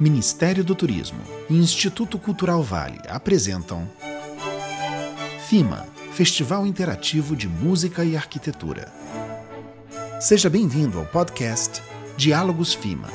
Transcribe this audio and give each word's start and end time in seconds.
Ministério 0.00 0.62
do 0.62 0.76
Turismo 0.76 1.20
e 1.50 1.56
Instituto 1.56 2.20
Cultural 2.20 2.62
Vale 2.62 3.00
apresentam 3.08 3.88
FIMA 5.48 5.88
Festival 6.12 6.64
Interativo 6.64 7.34
de 7.34 7.48
Música 7.48 8.04
e 8.04 8.16
Arquitetura. 8.16 8.92
Seja 10.20 10.48
bem-vindo 10.48 11.00
ao 11.00 11.04
podcast 11.04 11.82
Diálogos 12.16 12.74
FIMA, 12.74 13.08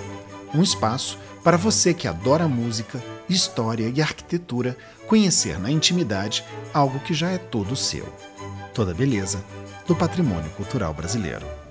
um 0.54 0.62
espaço 0.62 1.18
para 1.42 1.56
você 1.56 1.94
que 1.94 2.06
adora 2.06 2.50
música, 2.50 3.02
história 3.30 3.90
e 3.96 4.02
arquitetura 4.02 4.76
conhecer 5.08 5.58
na 5.60 5.72
intimidade 5.72 6.44
algo 6.74 7.00
que 7.00 7.14
já 7.14 7.30
é 7.30 7.38
todo 7.38 7.78
seu. 7.78 8.06
Toda 8.74 8.94
beleza 8.94 9.42
do 9.88 9.96
patrimônio 9.96 10.50
cultural 10.52 10.94
brasileiro. 10.94 11.63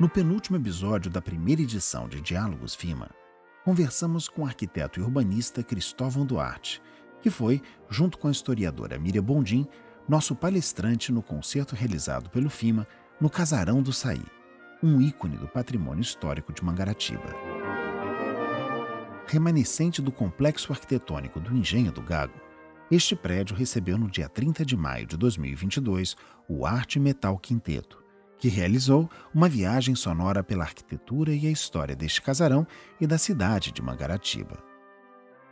No 0.00 0.08
penúltimo 0.08 0.56
episódio 0.56 1.10
da 1.10 1.20
primeira 1.20 1.60
edição 1.60 2.08
de 2.08 2.22
Diálogos 2.22 2.74
FIMA, 2.74 3.10
conversamos 3.62 4.30
com 4.30 4.40
o 4.40 4.46
arquiteto 4.46 4.98
e 4.98 5.02
urbanista 5.02 5.62
Cristóvão 5.62 6.24
Duarte, 6.24 6.80
que 7.20 7.28
foi, 7.28 7.60
junto 7.90 8.16
com 8.16 8.26
a 8.26 8.30
historiadora 8.30 8.98
Miriam 8.98 9.22
Bondim, 9.22 9.66
nosso 10.08 10.34
palestrante 10.34 11.12
no 11.12 11.22
concerto 11.22 11.74
realizado 11.74 12.30
pelo 12.30 12.48
FIMA 12.48 12.88
no 13.20 13.28
Casarão 13.28 13.82
do 13.82 13.92
Saí, 13.92 14.24
um 14.82 15.02
ícone 15.02 15.36
do 15.36 15.46
patrimônio 15.46 16.00
histórico 16.00 16.50
de 16.50 16.64
Mangaratiba. 16.64 17.34
Remanescente 19.26 20.00
do 20.00 20.10
complexo 20.10 20.72
arquitetônico 20.72 21.38
do 21.38 21.54
Engenho 21.54 21.92
do 21.92 22.00
Gago, 22.00 22.40
este 22.90 23.14
prédio 23.14 23.54
recebeu 23.54 23.98
no 23.98 24.10
dia 24.10 24.30
30 24.30 24.64
de 24.64 24.78
maio 24.78 25.06
de 25.06 25.18
2022 25.18 26.16
o 26.48 26.64
Arte 26.64 26.98
Metal 26.98 27.38
Quinteto, 27.38 27.99
que 28.40 28.48
realizou 28.48 29.08
uma 29.34 29.48
viagem 29.48 29.94
sonora 29.94 30.42
pela 30.42 30.64
arquitetura 30.64 31.32
e 31.32 31.46
a 31.46 31.50
história 31.50 31.94
deste 31.94 32.22
casarão 32.22 32.66
e 33.00 33.06
da 33.06 33.18
cidade 33.18 33.70
de 33.70 33.82
Mangaratiba. 33.82 34.58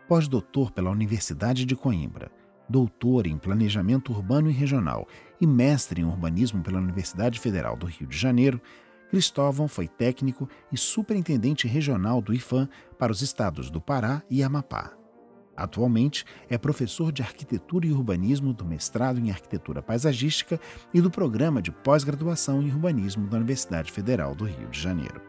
Pós-doutor 0.09 0.73
pela 0.73 0.91
Universidade 0.91 1.67
de 1.67 1.77
Coimbra, 1.77 2.33
doutor 2.67 3.27
em 3.27 3.37
Planejamento 3.37 4.11
Urbano 4.11 4.51
e 4.51 4.55
Regional 4.55 5.07
e 5.39 5.47
mestre 5.47 6.01
em 6.01 6.05
Urbanismo 6.05 6.63
pela 6.63 6.81
Universidade 6.81 7.39
Federal 7.39 7.77
do 7.77 7.87
Rio 7.87 8.07
de 8.09 8.17
Janeiro, 8.17 8.61
Cristóvão 9.11 9.69
foi 9.69 9.87
técnico 9.87 10.49
e 10.73 10.77
superintendente 10.77 11.67
regional 11.67 12.21
do 12.21 12.33
IFAM 12.35 12.69
para 12.99 13.13
os 13.13 13.23
estados 13.23 13.71
do 13.71 13.81
Pará 13.81 14.23
e 14.29 14.43
Amapá. 14.43 14.98
Atualmente 15.59 16.25
é 16.49 16.57
professor 16.57 17.11
de 17.11 17.21
Arquitetura 17.21 17.85
e 17.85 17.91
Urbanismo 17.91 18.53
do 18.55 18.65
mestrado 18.65 19.19
em 19.19 19.29
Arquitetura 19.29 19.83
Paisagística 19.83 20.61
e 20.95 21.01
do 21.01 21.11
programa 21.11 21.61
de 21.61 21.73
pós-graduação 21.73 22.63
em 22.63 22.71
Urbanismo 22.71 23.27
da 23.27 23.39
Universidade 23.39 23.91
Federal 23.91 24.37
do 24.37 24.45
Rio 24.45 24.69
de 24.69 24.81
Janeiro. 24.81 25.21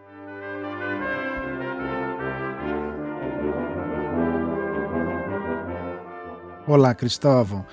Olá, 6.68 6.94
Cristóvão. 6.94 7.66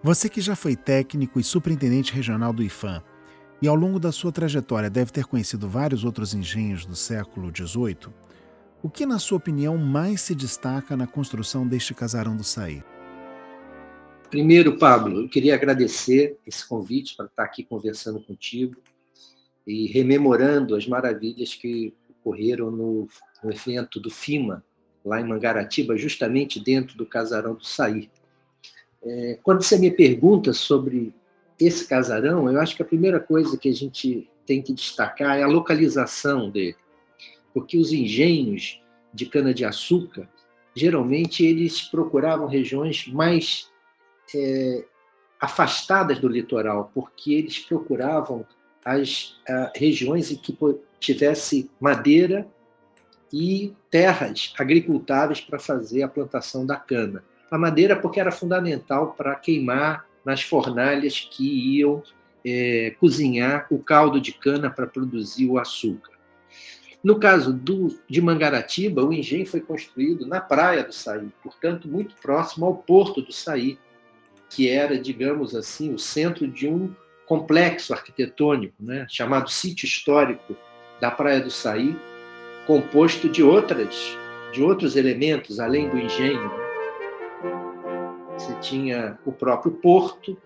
Você 0.00 0.28
que 0.28 0.40
já 0.40 0.54
foi 0.54 0.76
técnico 0.76 1.40
e 1.40 1.42
superintendente 1.42 2.14
regional 2.14 2.52
do 2.52 2.62
IFAM 2.62 3.02
e 3.60 3.66
ao 3.66 3.74
longo 3.74 3.98
da 3.98 4.12
sua 4.12 4.30
trajetória 4.30 4.88
deve 4.88 5.10
ter 5.10 5.24
conhecido 5.24 5.68
vários 5.68 6.04
outros 6.04 6.32
engenhos 6.32 6.86
do 6.86 6.94
século 6.94 7.50
XVIII, 7.52 8.14
o 8.84 8.90
que, 8.90 9.06
na 9.06 9.18
sua 9.18 9.38
opinião, 9.38 9.78
mais 9.78 10.20
se 10.20 10.34
destaca 10.34 10.94
na 10.94 11.06
construção 11.06 11.66
deste 11.66 11.94
casarão 11.94 12.36
do 12.36 12.44
Saí? 12.44 12.84
Primeiro, 14.28 14.76
Pablo, 14.76 15.22
eu 15.22 15.28
queria 15.28 15.54
agradecer 15.54 16.36
esse 16.46 16.68
convite 16.68 17.16
para 17.16 17.24
estar 17.24 17.44
aqui 17.44 17.64
conversando 17.64 18.20
contigo 18.20 18.76
e 19.66 19.86
rememorando 19.86 20.76
as 20.76 20.86
maravilhas 20.86 21.54
que 21.54 21.94
ocorreram 22.10 22.70
no, 22.70 23.08
no 23.42 23.50
evento 23.50 23.98
do 23.98 24.10
FIMA, 24.10 24.62
lá 25.02 25.18
em 25.18 25.26
Mangaratiba, 25.26 25.96
justamente 25.96 26.60
dentro 26.60 26.94
do 26.98 27.06
casarão 27.06 27.54
do 27.54 27.64
Saí. 27.64 28.10
É, 29.02 29.38
quando 29.42 29.62
você 29.62 29.78
me 29.78 29.90
pergunta 29.90 30.52
sobre 30.52 31.14
esse 31.58 31.88
casarão, 31.88 32.52
eu 32.52 32.60
acho 32.60 32.76
que 32.76 32.82
a 32.82 32.86
primeira 32.86 33.18
coisa 33.18 33.56
que 33.56 33.70
a 33.70 33.74
gente 33.74 34.28
tem 34.44 34.60
que 34.60 34.74
destacar 34.74 35.38
é 35.38 35.42
a 35.42 35.48
localização 35.48 36.50
dele 36.50 36.76
porque 37.54 37.78
os 37.78 37.92
engenhos 37.92 38.82
de 39.14 39.26
cana-de-açúcar, 39.26 40.28
geralmente 40.74 41.46
eles 41.46 41.80
procuravam 41.82 42.48
regiões 42.48 43.06
mais 43.06 43.70
é, 44.34 44.84
afastadas 45.40 46.18
do 46.18 46.26
litoral, 46.26 46.90
porque 46.92 47.32
eles 47.32 47.60
procuravam 47.60 48.44
as 48.84 49.36
a, 49.48 49.72
regiões 49.74 50.32
em 50.32 50.36
que 50.36 50.56
tivesse 50.98 51.70
madeira 51.80 52.46
e 53.32 53.72
terras 53.90 54.52
agricultáveis 54.58 55.40
para 55.40 55.58
fazer 55.58 56.02
a 56.02 56.08
plantação 56.08 56.66
da 56.66 56.76
cana. 56.76 57.24
A 57.50 57.56
madeira 57.56 57.94
porque 57.94 58.18
era 58.18 58.32
fundamental 58.32 59.12
para 59.12 59.34
queimar 59.36 60.06
nas 60.24 60.42
fornalhas 60.42 61.20
que 61.20 61.78
iam 61.78 62.02
é, 62.44 62.94
cozinhar 62.98 63.66
o 63.70 63.78
caldo 63.78 64.20
de 64.20 64.32
cana 64.32 64.70
para 64.70 64.86
produzir 64.86 65.46
o 65.46 65.58
açúcar. 65.58 66.13
No 67.04 67.20
caso 67.20 67.52
do, 67.52 67.94
de 68.08 68.22
Mangaratiba, 68.22 69.04
o 69.04 69.12
engenho 69.12 69.46
foi 69.46 69.60
construído 69.60 70.26
na 70.26 70.40
praia 70.40 70.82
do 70.82 70.92
Saí, 70.92 71.28
portanto, 71.42 71.86
muito 71.86 72.14
próximo 72.16 72.64
ao 72.64 72.76
porto 72.76 73.20
do 73.20 73.30
Saí, 73.30 73.78
que 74.48 74.70
era, 74.70 74.98
digamos 74.98 75.54
assim, 75.54 75.92
o 75.92 75.98
centro 75.98 76.48
de 76.48 76.66
um 76.66 76.94
complexo 77.26 77.92
arquitetônico, 77.92 78.74
né, 78.80 79.06
chamado 79.10 79.50
Sítio 79.50 79.84
Histórico 79.84 80.56
da 80.98 81.10
Praia 81.10 81.42
do 81.42 81.50
Saí, 81.50 81.94
composto 82.66 83.28
de 83.28 83.42
outras 83.42 84.16
de 84.50 84.62
outros 84.62 84.94
elementos 84.94 85.58
além 85.58 85.88
do 85.88 85.98
engenho. 85.98 86.48
Você 88.38 88.54
tinha 88.60 89.18
o 89.26 89.32
próprio 89.32 89.72
porto, 89.72 90.38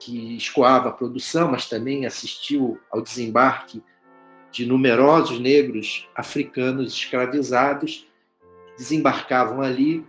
que 0.00 0.34
escoava 0.34 0.88
a 0.88 0.92
produção, 0.92 1.50
mas 1.50 1.68
também 1.68 2.06
assistiu 2.06 2.80
ao 2.90 3.02
desembarque 3.02 3.82
de 4.54 4.64
numerosos 4.64 5.40
negros 5.40 6.08
africanos 6.14 6.92
escravizados 6.92 8.06
desembarcavam 8.78 9.60
ali. 9.60 10.06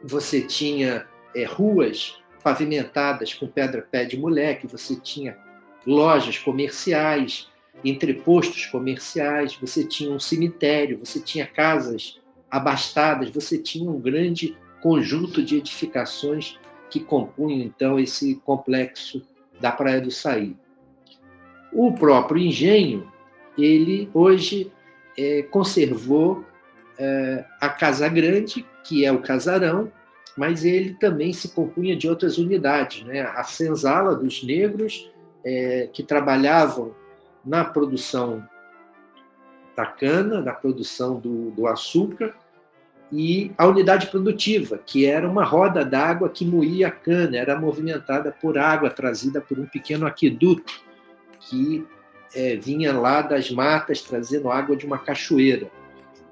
Você 0.00 0.40
tinha 0.42 1.08
é, 1.34 1.44
ruas 1.44 2.16
pavimentadas 2.40 3.34
com 3.34 3.48
pedra-pé 3.48 4.04
de 4.04 4.16
moleque, 4.16 4.68
você 4.68 4.94
tinha 4.94 5.36
lojas 5.84 6.38
comerciais, 6.38 7.48
entrepostos 7.84 8.64
comerciais, 8.66 9.56
você 9.56 9.84
tinha 9.84 10.12
um 10.12 10.20
cemitério, 10.20 11.00
você 11.04 11.18
tinha 11.18 11.44
casas 11.44 12.20
abastadas, 12.48 13.28
você 13.28 13.58
tinha 13.58 13.90
um 13.90 14.00
grande 14.00 14.56
conjunto 14.80 15.42
de 15.42 15.56
edificações 15.56 16.56
que 16.88 17.00
compunham 17.00 17.58
então 17.58 17.98
esse 17.98 18.36
complexo 18.36 19.20
da 19.60 19.72
Praia 19.72 20.00
do 20.00 20.12
Saí. 20.12 20.56
O 21.72 21.92
próprio 21.92 22.40
engenho 22.40 23.12
ele 23.56 24.08
hoje 24.12 24.72
é, 25.16 25.42
conservou 25.42 26.44
é, 26.98 27.44
a 27.60 27.68
Casa 27.68 28.08
Grande, 28.08 28.66
que 28.82 29.04
é 29.04 29.12
o 29.12 29.22
casarão, 29.22 29.90
mas 30.36 30.64
ele 30.64 30.94
também 30.94 31.32
se 31.32 31.48
compunha 31.48 31.96
de 31.96 32.08
outras 32.08 32.38
unidades. 32.38 33.04
Né? 33.04 33.20
A 33.20 33.44
senzala 33.44 34.14
dos 34.14 34.42
negros, 34.42 35.10
é, 35.44 35.88
que 35.92 36.02
trabalhavam 36.02 36.94
na 37.44 37.64
produção 37.64 38.44
da 39.76 39.86
cana, 39.86 40.40
na 40.40 40.52
produção 40.52 41.18
do, 41.18 41.50
do 41.50 41.66
açúcar, 41.66 42.34
e 43.12 43.52
a 43.56 43.66
unidade 43.66 44.08
produtiva, 44.08 44.78
que 44.78 45.06
era 45.06 45.28
uma 45.28 45.44
roda 45.44 45.84
d'água 45.84 46.28
que 46.28 46.44
moía 46.44 46.88
a 46.88 46.90
cana, 46.90 47.36
era 47.36 47.58
movimentada 47.58 48.32
por 48.32 48.58
água 48.58 48.90
trazida 48.90 49.40
por 49.40 49.58
um 49.58 49.66
pequeno 49.66 50.06
aqueduto 50.06 50.82
que 51.38 51.86
é, 52.34 52.56
vinha 52.56 52.92
lá 52.92 53.22
das 53.22 53.50
matas 53.50 54.02
trazendo 54.02 54.50
água 54.50 54.76
de 54.76 54.84
uma 54.86 54.98
cachoeira. 54.98 55.70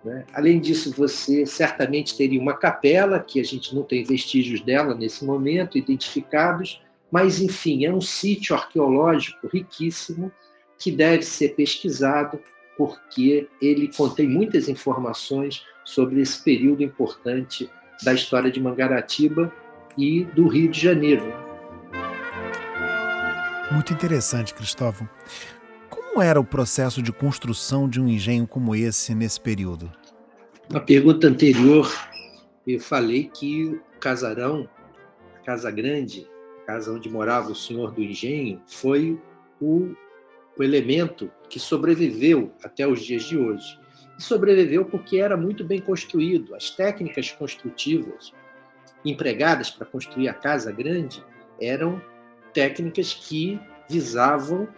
Né? 0.05 0.25
Além 0.33 0.61
disso, 0.61 0.93
você 0.97 1.47
certamente 1.47 2.17
teria 2.17 2.41
uma 2.41 2.55
capela, 2.55 3.21
que 3.21 3.41
a 3.41 3.45
gente 3.45 3.75
não 3.75 3.83
tem 3.83 4.03
vestígios 4.03 4.61
dela 4.61 4.95
nesse 4.95 5.25
momento, 5.25 5.79
identificados, 5.79 6.83
mas, 7.11 7.41
enfim, 7.41 7.85
é 7.85 7.93
um 7.93 8.01
sítio 8.01 8.57
arqueológico 8.57 9.47
riquíssimo 9.47 10.33
que 10.79 10.91
deve 10.91 11.23
ser 11.23 11.55
pesquisado, 11.55 12.41
porque 12.77 13.49
ele 13.61 13.93
contém 13.95 14.27
muitas 14.27 14.69
informações 14.69 15.63
sobre 15.85 16.21
esse 16.21 16.43
período 16.43 16.83
importante 16.83 17.71
da 18.03 18.13
história 18.15 18.51
de 18.51 18.61
Mangaratiba 18.61 19.53
e 19.97 20.25
do 20.25 20.49
Rio 20.49 20.71
de 20.71 20.81
Janeiro. 20.81 21.23
Muito 23.71 23.93
interessante, 23.93 24.55
Cristóvão. 24.55 25.09
Como 26.13 26.23
era 26.23 26.39
o 26.39 26.45
processo 26.45 27.01
de 27.01 27.11
construção 27.11 27.89
de 27.89 27.99
um 27.99 28.07
engenho 28.07 28.47
como 28.47 28.77
esse 28.77 29.15
nesse 29.15 29.41
período? 29.41 29.91
Na 30.69 30.79
pergunta 30.79 31.27
anterior, 31.27 31.91
eu 32.67 32.79
falei 32.79 33.31
que 33.33 33.65
o 33.65 33.81
casarão, 33.99 34.69
a 35.35 35.39
Casa 35.39 35.71
Grande, 35.71 36.29
a 36.63 36.67
casa 36.67 36.93
onde 36.93 37.09
morava 37.09 37.51
o 37.51 37.55
senhor 37.55 37.93
do 37.93 38.03
engenho, 38.03 38.61
foi 38.67 39.19
o 39.59 39.95
o 40.59 40.63
elemento 40.63 41.31
que 41.49 41.59
sobreviveu 41.59 42.53
até 42.63 42.87
os 42.87 43.01
dias 43.01 43.23
de 43.23 43.39
hoje. 43.39 43.81
E 44.19 44.23
sobreviveu 44.23 44.85
porque 44.85 45.17
era 45.17 45.35
muito 45.35 45.65
bem 45.65 45.81
construído. 45.81 46.55
As 46.55 46.69
técnicas 46.69 47.31
construtivas 47.33 48.35
empregadas 49.03 49.71
para 49.71 49.87
construir 49.87 50.29
a 50.29 50.35
casa 50.35 50.71
grande 50.71 51.25
eram 51.59 52.03
técnicas 52.53 53.15
que 53.15 53.59
visavam 53.89 54.69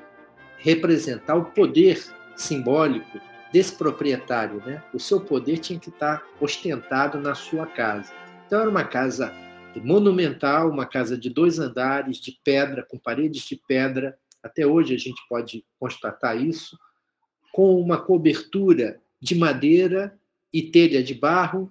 representar 0.65 1.35
o 1.35 1.45
poder 1.45 2.03
simbólico 2.35 3.21
desse 3.53 3.75
proprietário, 3.77 4.63
né? 4.65 4.83
O 4.95 4.99
seu 4.99 5.21
poder 5.21 5.59
tinha 5.59 5.79
que 5.79 5.91
estar 5.91 6.27
ostentado 6.41 7.21
na 7.21 7.35
sua 7.35 7.67
casa. 7.67 8.11
Então 8.47 8.63
era 8.63 8.71
uma 8.71 8.83
casa 8.83 9.31
monumental, 9.77 10.71
uma 10.71 10.87
casa 10.87 11.19
de 11.19 11.29
dois 11.29 11.59
andares, 11.59 12.17
de 12.17 12.41
pedra, 12.43 12.83
com 12.83 12.99
paredes 12.99 13.43
de 13.43 13.61
pedra. 13.69 14.17
Até 14.43 14.67
hoje 14.67 14.95
a 14.95 14.99
gente 14.99 15.21
pode 15.29 15.63
constatar 15.79 16.43
isso, 16.43 16.79
com 17.53 17.79
uma 17.79 18.01
cobertura 18.01 18.99
de 19.21 19.35
madeira 19.35 20.19
e 20.51 20.63
telha 20.63 21.03
de 21.03 21.13
barro. 21.13 21.71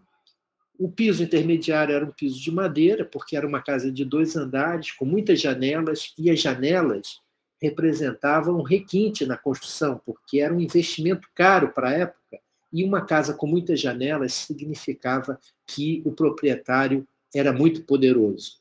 O 0.77 0.87
piso 0.87 1.23
intermediário 1.23 1.95
era 1.95 2.05
um 2.05 2.11
piso 2.11 2.39
de 2.39 2.51
madeira, 2.51 3.03
porque 3.03 3.35
era 3.35 3.47
uma 3.47 3.61
casa 3.61 3.91
de 3.91 4.05
dois 4.05 4.35
andares, 4.35 4.91
com 4.91 5.03
muitas 5.03 5.41
janelas, 5.41 6.13
e 6.15 6.29
as 6.29 6.39
janelas 6.39 7.22
representavam 7.63 8.59
um 8.59 8.61
requinte 8.61 9.25
na 9.25 9.37
construção, 9.37 10.01
porque 10.05 10.41
era 10.41 10.53
um 10.53 10.59
investimento 10.59 11.29
caro 11.33 11.69
para 11.69 11.87
a 11.87 11.93
época, 11.93 12.39
e 12.73 12.83
uma 12.83 13.05
casa 13.05 13.33
com 13.33 13.47
muitas 13.47 13.79
janelas 13.79 14.33
significava 14.33 15.39
que 15.65 16.01
o 16.05 16.11
proprietário 16.11 17.07
era 17.33 17.53
muito 17.53 17.83
poderoso. 17.83 18.57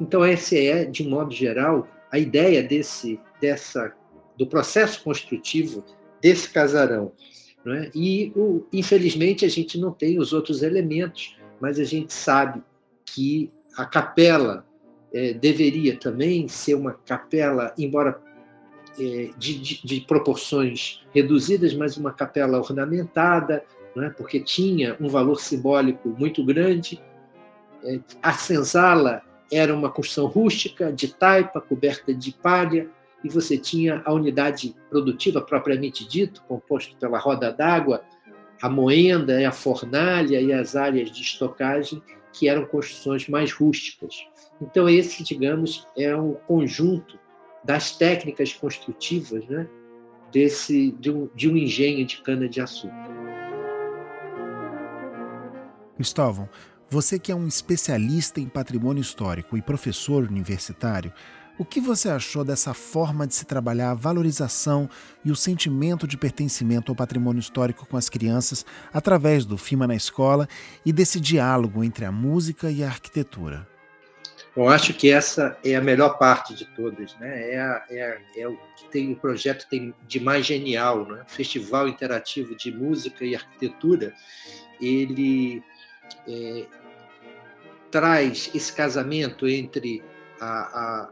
Então 0.00 0.24
essa 0.24 0.56
é, 0.56 0.84
de 0.84 1.06
modo 1.06 1.32
geral, 1.32 1.86
a 2.10 2.18
ideia 2.18 2.62
desse 2.64 3.20
dessa 3.40 3.94
do 4.36 4.46
processo 4.46 5.04
construtivo 5.04 5.84
desse 6.20 6.48
casarão. 6.50 7.12
É? 7.66 7.90
E, 7.94 8.32
o, 8.34 8.64
infelizmente, 8.72 9.44
a 9.44 9.48
gente 9.48 9.78
não 9.78 9.92
tem 9.92 10.18
os 10.18 10.32
outros 10.32 10.62
elementos, 10.62 11.36
mas 11.60 11.78
a 11.78 11.84
gente 11.84 12.10
sabe 12.10 12.62
que 13.14 13.52
a 13.76 13.84
capela 13.84 14.66
é, 15.12 15.32
deveria 15.32 15.96
também 15.96 16.48
ser 16.48 16.74
uma 16.74 16.92
capela, 16.92 17.74
embora 17.78 18.20
é, 18.98 19.30
de, 19.36 19.58
de, 19.58 19.80
de, 19.84 20.00
proporções 20.02 21.02
reduzidas, 21.14 21.74
mas 21.74 21.96
uma 21.96 22.12
capela 22.12 22.58
ornamentada, 22.58 23.64
é? 23.96 24.10
porque 24.10 24.40
tinha 24.40 24.96
um 25.00 25.08
valor 25.08 25.40
simbólico 25.40 26.08
muito 26.08 26.44
grande. 26.44 27.02
É, 27.84 28.00
a 28.22 28.32
senzala 28.32 29.22
era 29.52 29.74
uma 29.74 29.90
construção 29.90 30.26
rústica, 30.26 30.92
de 30.92 31.08
taipa, 31.08 31.60
coberta 31.60 32.14
de 32.14 32.32
palha, 32.32 32.88
e 33.22 33.28
você 33.28 33.58
tinha 33.58 34.02
a 34.04 34.12
unidade 34.12 34.74
produtiva 34.88 35.40
propriamente 35.40 36.08
dito, 36.08 36.42
composto 36.48 36.96
pela 36.96 37.18
roda 37.18 37.52
d'água, 37.52 38.02
a 38.62 38.68
moenda, 38.68 39.46
a 39.46 39.52
fornalha 39.52 40.40
e 40.40 40.52
as 40.52 40.76
áreas 40.76 41.10
de 41.10 41.22
estocagem, 41.22 42.02
que 42.32 42.48
eram 42.48 42.64
construções 42.66 43.28
mais 43.28 43.52
rústicas. 43.52 44.26
Então, 44.60 44.88
esse, 44.88 45.24
digamos, 45.24 45.86
é 45.96 46.14
um 46.14 46.34
conjunto 46.34 47.18
das 47.64 47.96
técnicas 47.96 48.52
construtivas 48.52 49.46
né, 49.46 49.66
desse, 50.32 50.92
de, 50.92 51.10
um, 51.10 51.28
de 51.34 51.50
um 51.50 51.56
engenho 51.56 52.04
de 52.06 52.22
cana-de-açúcar. 52.22 53.10
Cristóvão, 55.96 56.48
você 56.88 57.18
que 57.18 57.30
é 57.30 57.34
um 57.34 57.46
especialista 57.46 58.40
em 58.40 58.48
patrimônio 58.48 59.00
histórico 59.00 59.56
e 59.56 59.62
professor 59.62 60.24
universitário, 60.24 61.12
o 61.60 61.64
que 61.66 61.78
você 61.78 62.08
achou 62.08 62.42
dessa 62.42 62.72
forma 62.72 63.26
de 63.26 63.34
se 63.34 63.44
trabalhar 63.44 63.90
a 63.90 63.94
valorização 63.94 64.88
e 65.22 65.30
o 65.30 65.36
sentimento 65.36 66.06
de 66.06 66.16
pertencimento 66.16 66.90
ao 66.90 66.96
patrimônio 66.96 67.38
histórico 67.38 67.86
com 67.86 67.98
as 67.98 68.08
crianças 68.08 68.64
através 68.90 69.44
do 69.44 69.58
FIMA 69.58 69.86
na 69.86 69.94
escola 69.94 70.48
e 70.86 70.90
desse 70.90 71.20
diálogo 71.20 71.84
entre 71.84 72.06
a 72.06 72.10
música 72.10 72.70
e 72.70 72.82
a 72.82 72.86
arquitetura? 72.86 73.68
Eu 74.56 74.70
acho 74.70 74.94
que 74.94 75.10
essa 75.10 75.54
é 75.62 75.76
a 75.76 75.82
melhor 75.82 76.16
parte 76.16 76.54
de 76.54 76.64
todas, 76.64 77.14
né? 77.18 77.52
É, 77.52 77.60
a, 77.60 77.84
é, 77.90 78.02
a, 78.04 78.40
é 78.40 78.48
o 78.48 78.56
que 78.74 78.88
tem 78.90 79.12
o 79.12 79.16
projeto 79.16 79.68
tem 79.68 79.92
de 80.08 80.18
mais 80.18 80.46
genial, 80.46 81.04
né? 81.04 81.24
Festival 81.26 81.86
Interativo 81.86 82.56
de 82.56 82.72
Música 82.72 83.22
e 83.22 83.34
Arquitetura, 83.34 84.14
ele 84.80 85.62
é, 86.26 86.64
traz 87.90 88.50
esse 88.54 88.72
casamento 88.72 89.46
entre 89.46 90.02
a, 90.40 91.10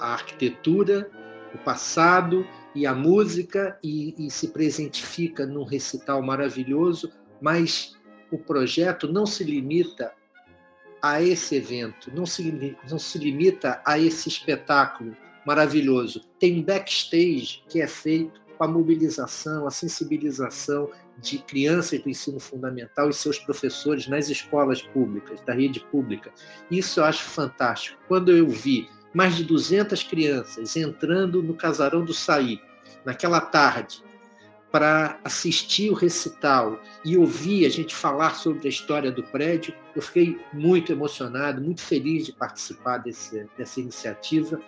a 0.00 0.12
arquitetura, 0.12 1.10
o 1.54 1.58
passado 1.58 2.46
e 2.74 2.86
a 2.86 2.94
música 2.94 3.78
e, 3.82 4.14
e 4.26 4.30
se 4.30 4.48
presentifica 4.48 5.46
num 5.46 5.64
recital 5.64 6.22
maravilhoso, 6.22 7.12
mas 7.40 7.96
o 8.30 8.38
projeto 8.38 9.10
não 9.12 9.26
se 9.26 9.44
limita 9.44 10.12
a 11.02 11.22
esse 11.22 11.56
evento, 11.56 12.10
não 12.14 12.26
se, 12.26 12.76
não 12.88 12.98
se 12.98 13.18
limita 13.18 13.82
a 13.84 13.98
esse 13.98 14.28
espetáculo 14.28 15.16
maravilhoso. 15.46 16.20
Tem 16.38 16.60
um 16.60 16.62
backstage 16.62 17.64
que 17.68 17.80
é 17.80 17.86
feito 17.86 18.40
com 18.56 18.64
a 18.64 18.68
mobilização, 18.68 19.66
a 19.66 19.70
sensibilização 19.70 20.90
de 21.18 21.38
crianças 21.38 22.00
do 22.00 22.10
ensino 22.10 22.38
fundamental 22.38 23.08
e 23.08 23.14
seus 23.14 23.38
professores 23.38 24.06
nas 24.06 24.28
escolas 24.28 24.82
públicas, 24.82 25.40
da 25.42 25.54
rede 25.54 25.80
pública. 25.90 26.30
Isso 26.70 27.00
eu 27.00 27.04
acho 27.04 27.24
fantástico. 27.24 27.98
Quando 28.06 28.30
eu 28.30 28.46
vi 28.48 28.88
mais 29.12 29.36
de 29.36 29.44
200 29.44 30.02
crianças 30.02 30.76
entrando 30.76 31.42
no 31.42 31.54
casarão 31.54 32.04
do 32.04 32.14
Saí, 32.14 32.60
naquela 33.04 33.40
tarde, 33.40 34.02
para 34.70 35.18
assistir 35.24 35.90
o 35.90 35.94
recital 35.94 36.80
e 37.04 37.16
ouvir 37.16 37.66
a 37.66 37.68
gente 37.68 37.94
falar 37.94 38.36
sobre 38.36 38.68
a 38.68 38.70
história 38.70 39.10
do 39.10 39.22
prédio, 39.22 39.74
eu 39.96 40.02
fiquei 40.02 40.38
muito 40.52 40.92
emocionado, 40.92 41.60
muito 41.60 41.80
feliz 41.80 42.26
de 42.26 42.32
participar 42.32 42.98
desse, 42.98 43.48
dessa 43.58 43.80
iniciativa, 43.80 44.60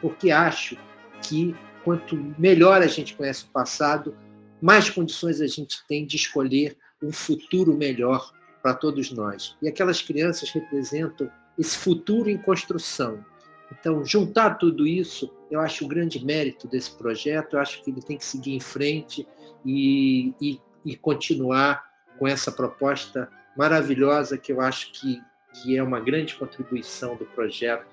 porque 0.00 0.30
acho 0.30 0.76
que 1.22 1.54
quanto 1.84 2.16
melhor 2.36 2.82
a 2.82 2.86
gente 2.86 3.14
conhece 3.14 3.44
o 3.44 3.48
passado, 3.48 4.16
mais 4.60 4.90
condições 4.90 5.40
a 5.40 5.46
gente 5.46 5.86
tem 5.86 6.04
de 6.04 6.16
escolher 6.16 6.76
um 7.02 7.12
futuro 7.12 7.76
melhor 7.76 8.32
para 8.62 8.74
todos 8.74 9.12
nós. 9.12 9.56
E 9.62 9.68
aquelas 9.68 10.00
crianças 10.00 10.50
representam 10.50 11.30
esse 11.58 11.76
futuro 11.76 12.28
em 12.28 12.38
construção, 12.38 13.24
então, 13.72 14.04
juntar 14.04 14.54
tudo 14.54 14.86
isso, 14.86 15.32
eu 15.50 15.60
acho 15.60 15.84
o 15.84 15.88
grande 15.88 16.24
mérito 16.24 16.68
desse 16.68 16.90
projeto, 16.96 17.54
eu 17.54 17.60
acho 17.60 17.82
que 17.82 17.90
ele 17.90 18.02
tem 18.02 18.16
que 18.16 18.24
seguir 18.24 18.54
em 18.54 18.60
frente 18.60 19.26
e, 19.64 20.32
e, 20.40 20.60
e 20.84 20.96
continuar 20.96 21.84
com 22.18 22.26
essa 22.26 22.52
proposta 22.52 23.28
maravilhosa 23.56 24.38
que 24.38 24.52
eu 24.52 24.60
acho 24.60 24.92
que, 24.92 25.20
que 25.52 25.76
é 25.76 25.82
uma 25.82 26.00
grande 26.00 26.34
contribuição 26.34 27.16
do 27.16 27.24
projeto 27.24 27.86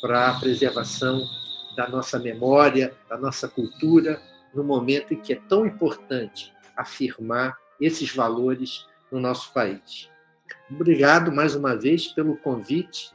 para 0.00 0.30
a 0.30 0.40
preservação 0.40 1.22
da 1.76 1.88
nossa 1.88 2.18
memória, 2.18 2.94
da 3.08 3.16
nossa 3.16 3.48
cultura, 3.48 4.20
no 4.54 4.64
momento 4.64 5.14
em 5.14 5.20
que 5.20 5.32
é 5.32 5.40
tão 5.48 5.66
importante 5.66 6.52
afirmar 6.76 7.56
esses 7.80 8.14
valores 8.14 8.86
no 9.10 9.20
nosso 9.20 9.52
país. 9.52 10.08
Obrigado 10.70 11.32
mais 11.32 11.54
uma 11.54 11.76
vez 11.76 12.08
pelo 12.08 12.36
convite 12.36 13.12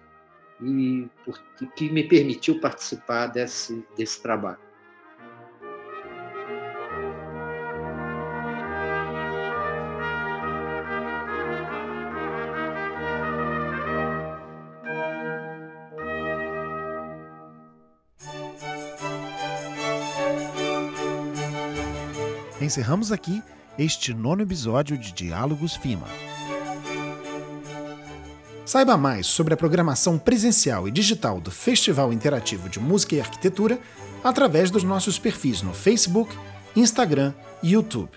e 0.63 1.10
por, 1.25 1.39
que 1.75 1.89
me 1.89 2.03
permitiu 2.03 2.60
participar 2.60 3.27
desse, 3.27 3.86
desse 3.98 4.22
trabalho. 4.22 4.60
Encerramos 22.62 23.12
aqui 23.12 23.43
este 23.77 24.13
nono 24.13 24.41
episódio 24.41 24.98
de 24.98 25.12
Diálogos 25.12 25.75
FIMA. 25.75 26.08
Saiba 28.74 28.98
mais 28.98 29.27
sobre 29.27 29.53
a 29.53 29.58
programação 29.58 30.18
presencial 30.18 30.88
e 30.88 30.92
digital 30.92 31.39
do 31.39 31.51
Festival 31.51 32.12
Interativo 32.12 32.68
de 32.68 32.80
Música 32.80 33.13
e 33.13 33.22
Arquitetura 33.22 33.80
através 34.24 34.72
dos 34.72 34.84
nossos 34.84 35.20
perfis 35.20 35.62
no 35.62 35.75
Facebook, 35.75 36.36
Instagram 36.75 37.36
e 37.62 37.74
YouTube. 37.74 38.10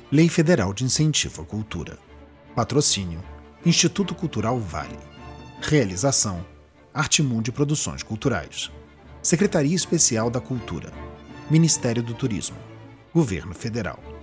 Lei 0.09 0.29
Federal 0.29 0.73
de 0.73 0.85
Incentivo 0.85 1.41
à 1.41 1.45
Cultura. 1.45 1.99
Patrocínio: 2.55 3.21
Instituto 3.65 4.15
Cultural 4.15 4.57
Vale. 4.57 4.97
Realização: 5.59 6.45
Artimundi 6.93 7.51
Produções 7.51 8.01
Culturais. 8.01 8.71
Secretaria 9.21 9.75
Especial 9.75 10.29
da 10.29 10.41
Cultura, 10.41 10.91
Ministério 11.49 12.01
do 12.01 12.15
Turismo, 12.15 12.57
Governo 13.13 13.53
Federal. 13.53 14.18